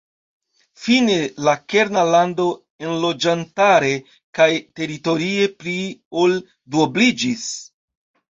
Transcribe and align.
Fine 0.83 1.15
la 1.47 1.51
kerna 1.73 2.05
lando 2.13 2.45
enloĝantare 2.87 3.91
kaj 4.39 4.49
teritorie 4.79 5.45
pli 5.61 5.77
ol 6.23 6.35
duobliĝis. 6.77 7.47